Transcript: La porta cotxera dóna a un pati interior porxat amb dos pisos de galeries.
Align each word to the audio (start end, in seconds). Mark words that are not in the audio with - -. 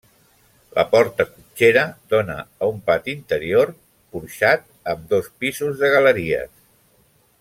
La 0.77 0.83
porta 0.93 1.25
cotxera 1.33 1.83
dóna 2.13 2.37
a 2.39 2.69
un 2.71 2.81
pati 2.87 3.15
interior 3.19 3.75
porxat 4.15 4.67
amb 4.95 5.05
dos 5.13 5.31
pisos 5.45 5.77
de 5.83 5.93
galeries. 5.99 6.53